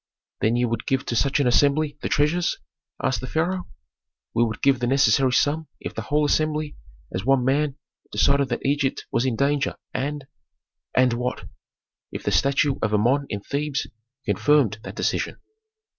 [0.39, 2.57] "Then ye would give to such an assembly the treasures?"
[3.03, 3.67] asked the pharaoh.
[4.33, 6.75] "We would give the necessary sum if the whole assembly,
[7.13, 7.75] as one man,
[8.11, 10.25] decided that Egypt was in danger, and"
[10.97, 11.45] "And what?"
[12.11, 13.85] "If the statue of Amon in Thebes
[14.25, 15.39] confirmed that decision."